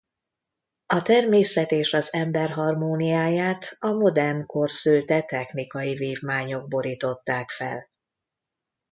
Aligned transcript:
A 0.85 1.01
természet 1.01 1.71
és 1.71 1.93
az 1.93 2.13
ember 2.13 2.49
harmóniáját 2.49 3.75
a 3.79 3.91
modern 3.91 4.45
kor 4.45 4.69
szülte 4.71 5.21
technikai 5.21 5.95
vívmányok 5.95 6.67
borították 6.67 7.49
fel. 7.49 7.89